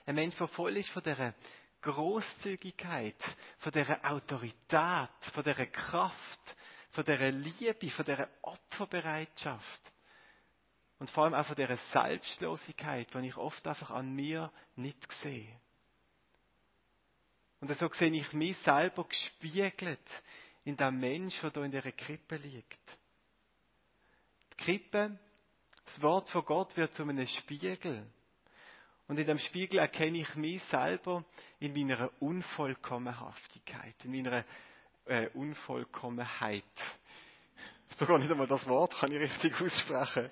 Ein 0.04 0.16
Mensch, 0.16 0.36
der 0.36 0.48
voll 0.48 0.76
ist 0.76 0.90
von 0.90 1.02
dieser 1.02 1.32
Großzügigkeit, 1.80 3.16
von 3.60 3.72
dieser 3.72 4.04
Autorität, 4.04 5.32
von 5.32 5.42
dieser 5.42 5.66
Kraft, 5.66 6.56
von 6.94 7.04
dieser 7.04 7.32
Liebe, 7.32 7.90
von 7.90 8.04
dieser 8.04 8.28
Opferbereitschaft. 8.42 9.80
Und 10.98 11.10
vor 11.10 11.24
allem 11.24 11.34
auch 11.34 11.46
von 11.46 11.56
dieser 11.56 11.76
Selbstlosigkeit, 11.92 13.12
die 13.12 13.28
ich 13.28 13.36
oft 13.36 13.66
einfach 13.66 13.90
an 13.90 14.14
mir 14.14 14.50
nicht 14.76 15.12
sehe. 15.22 15.60
Und 17.60 17.76
so 17.76 17.88
sehe 17.92 18.12
ich 18.12 18.32
mich 18.32 18.56
selber 18.58 19.04
gespiegelt 19.04 20.08
in 20.64 20.76
dem 20.76 21.00
Mensch, 21.00 21.38
der 21.40 21.50
hier 21.50 21.64
in 21.64 21.70
dieser 21.72 21.92
Krippe 21.92 22.36
liegt. 22.36 22.98
Die 24.52 24.64
Krippe, 24.64 25.18
das 25.84 26.00
Wort 26.00 26.28
von 26.28 26.44
Gott 26.44 26.76
wird 26.76 26.94
zu 26.94 27.02
einem 27.02 27.26
Spiegel. 27.26 28.06
Und 29.08 29.18
in 29.18 29.26
dem 29.26 29.38
Spiegel 29.38 29.80
erkenne 29.80 30.18
ich 30.18 30.34
mich 30.36 30.62
selber 30.64 31.24
in 31.58 31.72
meiner 31.74 32.10
Unvollkommenhaftigkeit, 32.20 33.96
in 34.04 34.12
meiner 34.12 34.44
äh, 35.06 35.28
Unvollkommenheit. 35.34 36.64
Sogar 37.98 38.18
nicht 38.18 38.30
einmal 38.30 38.46
das 38.46 38.66
Wort 38.66 38.92
kann 38.98 39.12
ich 39.12 39.20
richtig 39.20 39.60
aussprechen. 39.60 40.30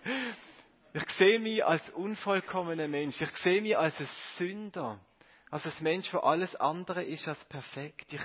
Ich 0.94 1.08
sehe 1.16 1.38
mich 1.38 1.64
als 1.64 1.88
unvollkommener 1.90 2.88
Mensch. 2.88 3.20
Ich 3.20 3.30
sehe 3.38 3.62
mich 3.62 3.76
als 3.76 3.98
ein 4.00 4.08
Sünder. 4.36 4.98
Als 5.50 5.64
ein 5.64 5.72
Mensch, 5.80 6.10
der 6.10 6.24
alles 6.24 6.54
andere 6.56 7.04
ist 7.04 7.28
als 7.28 7.42
perfekt. 7.44 8.12
Ich 8.12 8.20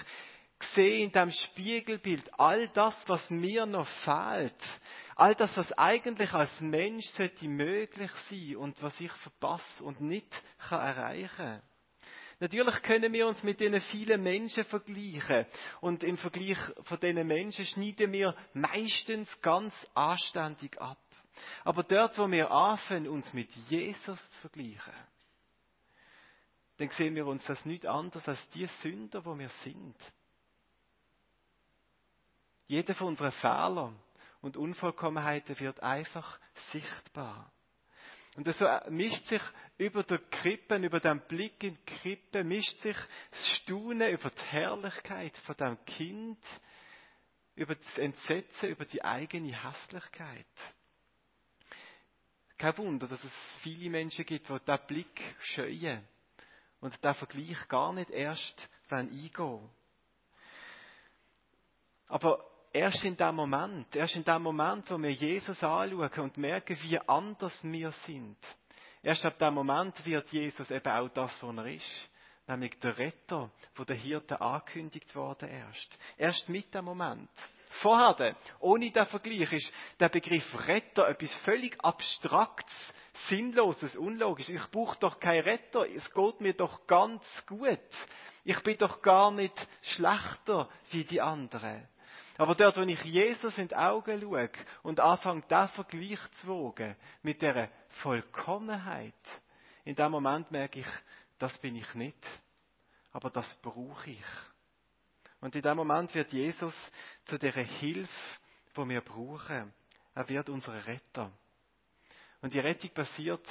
sehe 0.74 1.04
in 1.04 1.12
dem 1.12 1.32
Spiegelbild 1.32 2.24
all 2.40 2.68
das, 2.70 2.96
was 3.08 3.30
mir 3.30 3.66
noch 3.66 3.88
fehlt. 4.04 4.56
All 5.16 5.36
das, 5.36 5.56
was 5.56 5.72
eigentlich 5.74 6.34
als 6.34 6.60
Mensch 6.60 7.06
sollte 7.12 7.48
möglich 7.48 8.12
sein 8.30 8.56
und 8.58 8.82
was 8.82 9.00
ich 9.00 9.12
verpasse 9.12 9.84
und 9.84 10.02
nicht 10.02 10.32
kann 10.68 10.82
erreichen 10.82 11.62
Natürlich 12.40 12.82
können 12.84 13.12
wir 13.14 13.28
uns 13.28 13.42
mit 13.44 13.60
diesen 13.60 13.82
vielen 13.82 14.22
Menschen 14.22 14.64
vergleichen. 14.66 15.46
Und 15.82 16.04
im 16.04 16.18
Vergleich 16.18 16.60
von 16.84 17.00
diesen 17.00 17.26
Menschen 17.26 17.66
schneiden 17.66 18.12
wir 18.12 18.36
meistens 18.54 19.30
ganz 19.42 19.74
anständig 19.96 20.80
ab. 20.80 21.00
Aber 21.64 21.84
dort, 21.84 22.18
wo 22.18 22.30
wir 22.30 22.52
anfangen, 22.52 23.08
uns 23.08 23.34
mit 23.34 23.50
Jesus 23.70 24.20
zu 24.32 24.42
vergleichen, 24.42 24.94
dann 26.78 26.90
sehen 26.92 27.16
wir 27.16 27.26
uns 27.26 27.44
das 27.46 27.64
nicht 27.66 27.86
anders 27.86 28.28
als 28.28 28.50
die 28.50 28.68
Sünder, 28.82 29.26
wo 29.26 29.38
wir 29.38 29.50
sind. 29.64 29.96
Jeder 32.68 32.94
von 32.96 33.08
unseren 33.08 33.32
Fehlern 33.32 34.00
und 34.42 34.58
Unvollkommenheiten 34.58 35.60
wird 35.60 35.82
einfach 35.82 36.40
sichtbar. 36.72 37.52
Und 38.38 38.48
so 38.54 38.68
mischt 38.90 39.26
sich 39.26 39.42
über 39.80 40.04
der 40.04 40.20
Krippe, 40.20 40.76
über 40.76 41.00
den 41.00 41.22
Blick 41.22 41.64
in 41.64 41.76
die 41.76 41.96
Krippe, 41.98 42.44
mischt 42.44 42.80
sich 42.82 42.96
das 43.32 43.48
Staunen 43.58 44.12
über 44.12 44.30
die 44.30 44.52
Herrlichkeit 44.52 45.36
von 45.40 45.58
dem 45.58 45.84
Kind, 45.86 46.38
über 47.56 47.74
das 47.74 47.98
Entsetzen, 47.98 48.70
über 48.70 48.86
die 48.86 49.04
eigene 49.04 49.60
Hässlichkeit. 49.60 50.46
Kein 52.60 52.78
Wunder, 52.78 53.08
dass 53.08 53.24
es 53.24 53.32
viele 53.64 53.90
Menschen 53.90 54.24
gibt, 54.24 54.48
die 54.48 54.60
diesen 54.60 54.86
Blick 54.86 55.36
scheuen 55.40 56.08
und 56.80 57.04
den 57.04 57.14
Vergleich 57.16 57.68
gar 57.68 57.92
nicht 57.92 58.12
erst 58.12 58.70
eingehen. 58.88 59.68
Aber 62.08 62.46
erst 62.74 63.04
in 63.04 63.18
dem 63.18 63.36
Moment, 63.36 63.96
erst 63.96 64.16
in 64.16 64.24
dem 64.24 64.42
Moment, 64.42 64.90
wo 64.90 64.98
wir 64.98 65.12
Jesus 65.12 65.62
anschauen 65.64 66.10
und 66.20 66.38
merken, 66.38 66.78
wie 66.82 67.00
anders 67.00 67.58
wir 67.64 67.92
sind, 68.06 68.38
erst 69.02 69.26
ab 69.26 69.38
dem 69.40 69.54
Moment 69.54 70.06
wird 70.06 70.32
Jesus 70.32 70.70
eben 70.70 70.92
auch 70.92 71.10
das, 71.10 71.32
was 71.42 71.58
er 71.58 71.66
ist. 71.66 72.10
Nämlich 72.48 72.80
der 72.80 72.98
Retter, 72.98 73.52
wo 73.76 73.84
der 73.84 73.98
Hirte 73.98 74.40
angekündigt 74.40 75.14
worden 75.16 75.50
erst. 75.50 75.98
Erst 76.18 76.48
mit 76.48 76.74
dem 76.74 76.86
Moment. 76.86 77.30
Vorher, 77.82 78.36
ohne 78.60 78.90
den 78.90 79.06
Vergleich, 79.06 79.52
ist 79.52 79.72
der 80.00 80.10
Begriff 80.10 80.68
Retter 80.68 81.10
etwas 81.10 81.34
völlig 81.44 81.78
Abstraktes, 81.84 82.74
Sinnloses, 83.28 83.96
Unlogisches. 83.96 84.56
Ich 84.56 84.72
brauche 84.72 84.98
doch 85.00 85.20
keinen 85.20 85.44
Retter, 85.44 85.86
es 85.90 86.10
geht 86.12 86.42
mir 86.42 86.54
doch 86.54 86.88
ganz 86.88 87.24
gut. 87.46 87.80
Ich 88.46 88.64
bin 88.64 88.78
doch 88.78 89.02
gar 89.02 89.32
nicht 89.32 89.68
schlechter 89.82 90.70
wie 90.92 91.04
die 91.04 91.20
anderen. 91.20 91.88
Aber 92.38 92.54
dort, 92.56 92.78
wo 92.78 92.82
ich 92.82 93.04
Jesus 93.04 93.58
in 93.58 93.68
die 93.68 93.76
Augen 93.76 94.22
schaue 94.22 94.50
und 94.84 95.00
anfange, 95.00 95.42
diesen 95.42 95.70
Vergleich 95.70 96.20
zu 96.42 96.48
wogen 96.48 96.96
mit 97.24 97.42
der 97.42 97.70
Vollkommenheit, 98.02 99.14
in 99.84 99.96
dem 99.96 100.12
Moment 100.12 100.52
merke 100.52 100.80
ich, 100.82 100.88
das 101.40 101.58
bin 101.60 101.76
ich 101.76 101.94
nicht. 101.96 102.18
Aber 103.12 103.30
das 103.30 103.52
brauche 103.62 104.12
ich. 104.12 104.26
Und 105.40 105.56
in 105.56 105.62
dem 105.62 105.78
Moment 105.78 106.14
wird 106.14 106.32
Jesus 106.32 106.74
zu 107.26 107.38
der 107.38 107.54
Hilfe, 107.54 108.10
wo 108.76 108.88
wir 108.88 109.02
brauchen. 109.02 109.74
Er 110.14 110.30
wird 110.30 110.50
unser 110.50 110.86
Retter. 110.86 111.32
Und 112.42 112.54
die 112.54 112.60
Rettung 112.60 112.92
passiert, 112.92 113.46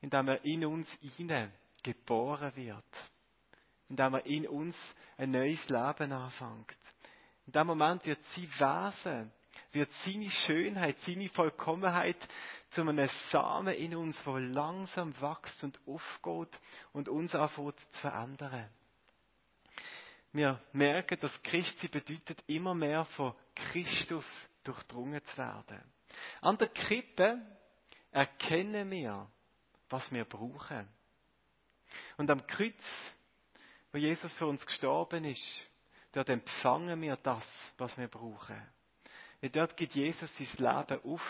indem 0.00 0.28
er 0.28 0.44
in 0.44 0.64
uns 0.64 0.88
hinein 1.16 1.52
geboren 1.82 2.54
wird. 2.56 2.84
Indem 3.88 4.14
er 4.14 4.26
in 4.26 4.46
uns 4.48 4.76
ein 5.16 5.30
neues 5.30 5.66
Leben 5.68 6.12
anfängt. 6.12 6.76
In 7.50 7.54
dem 7.54 7.66
Moment 7.66 8.06
wird 8.06 8.20
sein 8.26 8.48
Wesen, 8.60 9.32
wird 9.72 9.90
seine 10.04 10.30
Schönheit, 10.30 10.96
seine 11.00 11.28
Vollkommenheit 11.30 12.16
zu 12.70 12.82
einem 12.82 13.10
Samen 13.32 13.74
in 13.74 13.96
uns, 13.96 14.16
wo 14.24 14.36
langsam 14.36 15.12
wächst 15.20 15.64
und 15.64 15.80
aufgeht 15.84 16.60
und 16.92 17.08
uns 17.08 17.34
anfängt 17.34 17.80
zu 17.80 17.98
verändern. 18.02 18.70
Wir 20.32 20.62
merken, 20.72 21.18
dass 21.18 21.42
Christi 21.42 21.88
bedeutet, 21.88 22.40
immer 22.46 22.72
mehr 22.72 23.04
von 23.16 23.34
Christus 23.56 24.26
durchdrungen 24.62 25.20
zu 25.24 25.38
werden. 25.38 25.82
An 26.42 26.56
der 26.56 26.68
Krippe 26.68 27.44
erkennen 28.12 28.88
wir, 28.92 29.28
was 29.88 30.08
wir 30.12 30.24
brauchen. 30.24 30.88
Und 32.16 32.30
am 32.30 32.46
Kreuz, 32.46 32.80
wo 33.90 33.98
Jesus 33.98 34.32
für 34.34 34.46
uns 34.46 34.64
gestorben 34.64 35.24
ist, 35.24 35.69
dort 36.12 36.28
empfangen 36.28 37.00
wir 37.00 37.16
das, 37.16 37.44
was 37.78 37.96
wir 37.98 38.08
brauchen. 38.08 38.60
Und 39.42 39.56
dort 39.56 39.76
gibt 39.76 39.94
Jesus 39.94 40.30
sein 40.36 40.48
Leben 40.58 41.04
auf, 41.04 41.22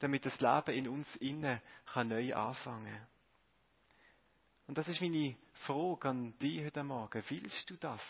damit 0.00 0.26
das 0.26 0.40
Leben 0.40 0.74
in 0.76 0.88
uns 0.88 1.16
innen 1.16 1.60
kann 1.86 2.08
neu 2.08 2.34
anfangen. 2.34 3.06
Und 4.66 4.78
das 4.78 4.88
ist 4.88 5.00
meine 5.00 5.36
Frage 5.66 6.08
an 6.08 6.38
dich 6.38 6.64
heute 6.64 6.82
Morgen. 6.82 7.22
Willst 7.28 7.68
du 7.68 7.76
das? 7.76 8.00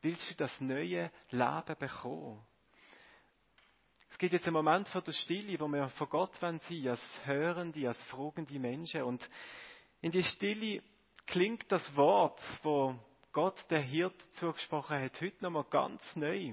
Willst 0.00 0.30
du 0.30 0.34
das 0.34 0.60
neue 0.60 1.10
Leben 1.30 1.76
bekommen? 1.78 2.44
Es 4.10 4.18
gibt 4.18 4.32
jetzt 4.32 4.46
einen 4.46 4.54
Moment 4.54 4.88
von 4.88 5.02
der 5.04 5.12
Stille, 5.12 5.58
wo 5.58 5.68
wir 5.68 5.88
vor 5.90 6.08
Gott 6.08 6.34
sein 6.36 6.60
wollen, 6.68 6.88
als 6.88 7.00
hörende, 7.24 7.88
als 7.88 8.02
fragende 8.04 8.58
Menschen. 8.58 9.02
Und 9.02 9.28
in 10.00 10.10
die 10.10 10.24
Stille 10.24 10.82
klingt 11.26 11.70
das 11.70 11.96
Wort, 11.96 12.40
wo 12.62 12.94
Gott 13.32 13.64
der 13.70 13.80
Hirt 13.80 14.14
zugesprochen 14.34 15.00
hat, 15.00 15.20
heute 15.20 15.42
nochmal 15.42 15.64
ganz 15.70 16.02
neu. 16.16 16.52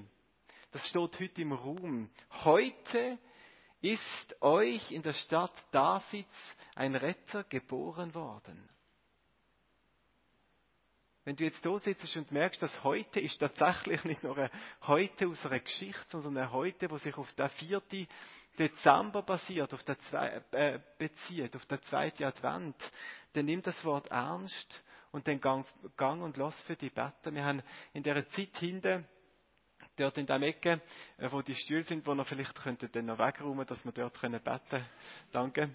Das 0.72 0.86
steht 0.88 1.20
heute 1.20 1.42
im 1.42 1.52
Raum. 1.52 2.10
Heute 2.44 3.18
ist 3.82 4.36
euch 4.40 4.90
in 4.90 5.02
der 5.02 5.12
Stadt 5.12 5.52
Davids 5.72 6.28
ein 6.74 6.94
Retter 6.94 7.44
geboren 7.44 8.14
worden. 8.14 8.68
Wenn 11.24 11.36
du 11.36 11.44
jetzt 11.44 11.64
da 11.64 11.78
sitzt 11.78 12.16
und 12.16 12.32
merkst, 12.32 12.62
dass 12.62 12.82
heute 12.82 13.20
ist 13.20 13.38
tatsächlich 13.38 14.02
nicht 14.04 14.22
nur 14.22 14.38
ein 14.38 14.50
Heute 14.82 15.28
aus 15.28 15.44
einer 15.44 15.60
Geschichte, 15.60 16.06
sondern 16.08 16.38
ein 16.44 16.52
Heute, 16.52 16.90
wo 16.90 16.96
sich 16.96 17.14
auf 17.14 17.30
den 17.34 17.50
4. 17.50 17.82
Dezember 18.58 19.22
basiert, 19.22 19.74
auf 19.74 19.82
den 19.82 19.98
zwei, 20.08 20.42
äh, 20.52 20.80
bezieht, 20.98 21.54
auf 21.56 21.66
den 21.66 21.82
zweiten 21.82 22.24
Advent, 22.24 22.76
dann 23.34 23.44
nimm 23.44 23.60
das 23.62 23.84
Wort 23.84 24.08
ernst 24.10 24.82
und 25.12 25.26
dann 25.26 25.40
gang, 25.40 25.66
gang 25.96 26.22
und 26.22 26.36
lass 26.36 26.54
für 26.62 26.76
die 26.76 26.90
beten. 26.90 27.34
Wir 27.34 27.44
haben 27.44 27.62
in 27.92 28.02
der 28.02 28.28
Zeit 28.28 28.56
hinten, 28.58 29.06
dort 29.96 30.18
in 30.18 30.26
der 30.26 30.40
Ecke, 30.42 30.80
äh, 31.18 31.30
wo 31.30 31.42
die 31.42 31.54
Stühle 31.54 31.84
sind, 31.84 32.06
wo 32.06 32.14
wir 32.14 32.24
vielleicht 32.24 32.54
könnten 32.54 32.90
dann 32.92 33.06
noch 33.06 33.18
wegräumen, 33.18 33.66
dass 33.66 33.84
wir 33.84 33.92
dort 33.92 34.18
können 34.18 34.40
beten. 34.42 34.84
Danke. 35.32 35.74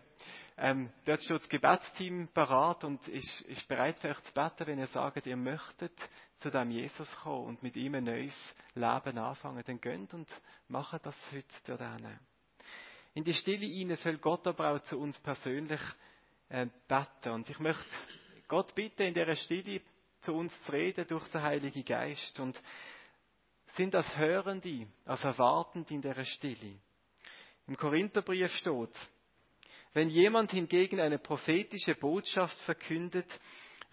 Ähm, 0.58 0.90
dort 1.06 1.22
steht 1.22 1.42
das 1.42 1.50
Gebetsteam 1.50 2.30
parat 2.34 2.84
und 2.84 3.06
ist, 3.08 3.42
ist 3.42 3.68
bereit 3.68 4.00
für 4.00 4.10
euch 4.10 4.22
zu 4.22 4.34
beten, 4.34 4.68
wenn 4.68 4.80
ihr 4.80 4.88
sagt, 4.88 5.26
ihr 5.26 5.38
möchtet 5.38 5.94
zu 6.40 6.50
dem 6.50 6.72
Jesus 6.72 7.12
kommen 7.18 7.46
und 7.46 7.64
mit 7.64 7.76
ihm 7.76 7.96
ein 7.96 8.06
neues 8.06 8.36
Leben 8.74 9.18
anfangen. 9.18 9.64
Dann 9.66 9.82
gönnt 9.82 10.14
und 10.14 10.30
macht 10.68 11.06
das 11.06 11.16
heute 11.32 11.46
dort 11.66 11.82
hin. 11.82 12.20
In 13.14 13.24
die 13.24 13.34
Stille 13.34 13.66
hinein 13.66 13.98
soll 13.98 14.18
Gott 14.18 14.48
aber 14.48 14.72
auch 14.72 14.84
zu 14.84 14.98
uns 14.98 15.18
persönlich 15.20 15.82
äh, 16.50 16.68
beten. 16.88 17.34
Und 17.34 17.50
ich 17.50 17.60
möchte 17.60 17.86
Gott 18.48 18.76
bitte 18.76 19.04
in 19.04 19.14
der 19.14 19.36
Stille 19.36 19.82
zu 20.22 20.34
uns 20.34 20.54
zu 20.64 20.72
reden 20.72 21.08
durch 21.08 21.28
den 21.30 21.42
Heiligen 21.42 21.86
Geist 21.86 22.40
und 22.40 22.60
sind 23.76 23.94
das 23.94 24.16
Hörende, 24.16 24.88
als 25.06 25.24
Erwartende 25.24 25.94
in 25.94 26.02
der 26.02 26.24
Stille. 26.26 26.80
Im 27.68 27.76
Korintherbrief 27.76 28.52
steht, 28.54 28.96
wenn 29.94 30.10
jemand 30.10 30.52
hingegen 30.52 31.00
eine 31.00 31.20
prophetische 31.20 31.96
Botschaft 31.96 32.58
verkündet, 32.60 33.28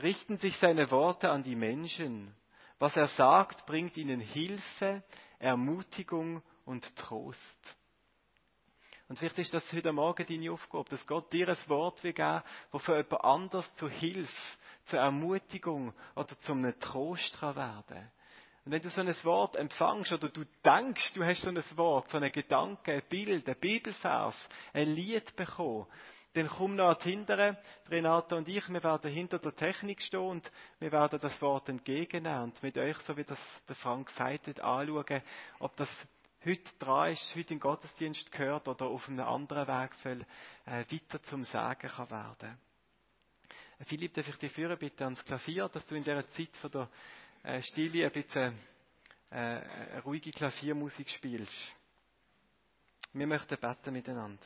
richten 0.03 0.37
sich 0.39 0.57
seine 0.57 0.91
Worte 0.91 1.31
an 1.31 1.43
die 1.43 1.57
Menschen. 1.57 2.35
Was 2.79 2.97
er 2.97 3.09
sagt, 3.09 3.67
bringt 3.67 3.97
ihnen 3.97 4.21
Hilfe, 4.21 5.05
Ermutigung 5.39 6.43
und 6.65 6.95
Trost. 6.97 7.39
Und 9.13 9.19
vielleicht 9.19 9.41
ist 9.41 9.53
das 9.53 9.71
heute 9.75 9.93
Morgen 9.93 10.25
deine 10.27 10.51
Aufgabe, 10.51 10.89
dass 10.89 11.07
Gott 11.07 11.31
dir 11.35 11.47
ein 11.47 11.59
Wort 11.69 12.03
will 12.03 12.15
geben, 12.15 12.43
das 12.73 12.83
für 12.83 12.97
jemand 12.97 13.23
anders 13.23 13.77
zu 13.77 13.87
Hilfe, 13.87 14.33
zur 14.87 15.01
Ermutigung 15.01 15.93
oder 16.17 16.35
zum 16.47 16.65
Trost 16.81 17.39
kann 17.39 17.55
werden. 17.55 18.11
Und 18.65 18.73
wenn 18.73 18.81
du 18.81 18.89
so 18.89 19.03
ein 19.03 19.15
Wort 19.25 19.57
empfangst 19.57 20.15
oder 20.15 20.31
du 20.31 20.45
denkst, 20.65 21.13
du 21.13 21.23
hast 21.23 21.43
so 21.43 21.51
ein 21.51 21.63
Wort, 21.77 22.09
so 22.09 22.17
einen 22.17 22.33
Gedanken, 22.33 22.91
ein 22.91 23.03
Bild, 23.11 23.47
ein 23.47 23.61
Bibelvers, 23.61 24.49
ein 24.73 24.89
Lied 24.89 25.37
bekommen, 25.37 25.87
dann 26.33 26.49
komm 26.49 26.77
noch 26.77 26.99
hinterher, 27.03 27.63
Renata 27.91 28.37
und 28.37 28.49
ich, 28.49 28.67
wir 28.67 28.83
werden 28.83 29.11
hinter 29.11 29.39
der 29.39 29.55
Technik 29.55 30.01
stehen 30.01 30.21
und 30.21 30.51
wir 30.79 30.91
werden 30.91 31.21
das 31.21 31.39
Wort 31.43 31.69
entgegennehmen 31.69 32.45
und 32.45 32.63
mit 32.63 32.79
euch, 32.79 32.97
so 33.01 33.15
wie 33.19 33.25
das 33.25 33.39
der 33.69 33.77
Frank 33.77 34.07
gesagt 34.07 34.47
hat, 34.47 34.61
anschauen, 34.61 35.21
ob 35.59 35.77
das 35.77 35.91
heute 36.45 36.73
dran 36.79 37.13
ist, 37.13 37.35
heute 37.35 37.55
in 37.55 37.61
Gottesdienst 37.61 38.31
gehört 38.33 38.67
oder 38.69 38.87
auf 38.87 39.09
einem 39.09 39.27
anderen 39.27 39.67
Weg 39.69 39.95
soll 40.03 40.27
äh, 40.67 40.85
weiter 40.91 41.23
zum 41.25 41.45
Sagen 41.45 41.89
kann 41.89 42.11
werden. 42.11 42.59
Philipp, 43.87 44.15
darf 44.15 44.29
ich 44.29 44.37
dich 44.37 44.53
führen 44.53 44.79
bitte 44.79 45.05
ans 45.05 45.25
Klavier, 45.25 45.69
dass 45.69 45.87
du 45.87 45.95
in 45.95 46.05
dieser 46.05 46.29
Zeit 46.31 46.57
von 46.59 46.71
der 46.71 46.89
äh, 47.43 47.63
Stille 47.63 48.07
ein 48.07 48.13
bisschen 48.13 48.59
äh, 49.31 49.35
eine 49.35 50.03
ruhige 50.05 50.31
Klaviermusik 50.31 51.09
spielst. 51.11 51.53
Wir 53.13 53.27
möchten 53.27 53.59
beten 53.59 53.93
miteinander. 53.93 54.43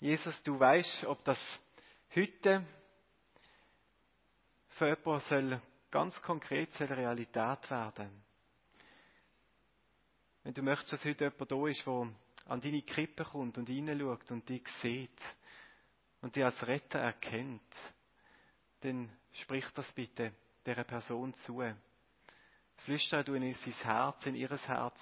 Jesus, 0.00 0.40
du 0.42 0.58
weißt, 0.58 1.04
ob 1.06 1.24
das 1.24 1.38
heute 2.14 2.64
für 4.70 4.88
jemanden 4.88 5.28
soll 5.28 5.60
ganz 5.90 6.20
konkret 6.22 6.72
soll 6.74 6.88
Realität 6.88 7.70
werden. 7.70 8.27
Wenn 10.48 10.54
du 10.54 10.62
möchtest, 10.62 10.94
dass 10.94 11.04
heute 11.04 11.24
jemand 11.24 11.52
da 11.52 11.68
ist, 11.68 11.86
der 11.86 12.10
an 12.46 12.60
deine 12.62 12.80
Krippe 12.80 13.22
kommt 13.22 13.58
und 13.58 13.66
hineinschaut 13.66 14.30
und 14.30 14.48
dich 14.48 14.66
sieht 14.80 15.20
und 16.22 16.34
dich 16.34 16.42
als 16.42 16.66
Retter 16.66 17.00
erkennt, 17.00 17.60
dann 18.80 19.10
sprich 19.42 19.66
das 19.74 19.92
bitte 19.92 20.32
der 20.64 20.84
Person 20.84 21.34
zu. 21.40 21.62
Flüstere 22.76 23.24
du 23.24 23.34
in 23.34 23.52
sein 23.52 23.74
Herz, 23.82 24.24
in 24.24 24.36
ihres 24.36 24.66
Herz. 24.66 24.98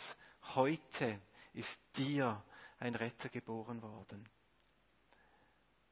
Heute 0.57 1.21
ist 1.55 1.79
dir 1.97 2.43
ein 2.81 2.97
Retter 2.97 3.29
geboren 3.29 3.81
worden. 3.83 4.29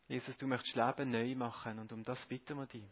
Jesus, 0.08 0.36
du 0.36 0.48
möchtest 0.48 0.74
Leben 0.74 1.12
neu 1.12 1.32
machen 1.36 1.78
und 1.78 1.92
um 1.92 2.02
das 2.02 2.26
bitten 2.26 2.56
wir 2.56 2.66
dich. 2.66 2.88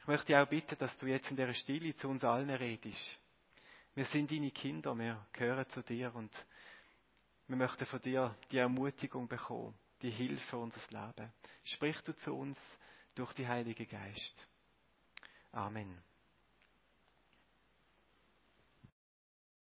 Ich 0.00 0.06
möchte 0.06 0.26
dich 0.26 0.36
auch 0.36 0.48
bitten, 0.50 0.76
dass 0.76 0.94
du 0.98 1.06
jetzt 1.06 1.30
in 1.30 1.36
der 1.38 1.54
Stille 1.54 1.96
zu 1.96 2.10
uns 2.10 2.24
allen 2.24 2.50
redest. 2.50 3.18
Wir 3.96 4.04
sind 4.04 4.30
deine 4.30 4.50
Kinder, 4.50 4.94
wir 4.98 5.26
gehören 5.32 5.66
zu 5.70 5.82
dir 5.82 6.14
und 6.14 6.30
wir 7.46 7.56
möchten 7.56 7.86
von 7.86 7.98
dir 8.02 8.36
die 8.50 8.58
Ermutigung 8.58 9.26
bekommen, 9.26 9.74
die 10.02 10.10
Hilfe 10.10 10.44
für 10.48 10.58
unser 10.58 10.80
Leben. 10.90 11.32
Sprich 11.64 11.98
du 12.02 12.14
zu 12.14 12.34
uns 12.34 12.58
durch 13.14 13.32
die 13.32 13.48
Heilige 13.48 13.86
Geist. 13.86 14.34
Amen. 15.50 15.96